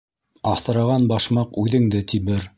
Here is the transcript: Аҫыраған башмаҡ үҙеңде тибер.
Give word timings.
Аҫыраған 0.51 1.05
башмаҡ 1.13 1.61
үҙеңде 1.67 2.05
тибер. 2.15 2.49